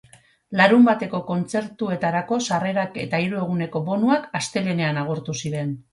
Larunbateko 0.59 1.19
kontzertuetarako 1.27 2.39
sarrerak 2.47 2.97
eta 3.05 3.19
hiru 3.25 3.43
eguneko 3.43 3.83
bonuak 3.91 4.29
astelehenean 4.41 5.03
agortu 5.03 5.41
ziren. 5.45 5.79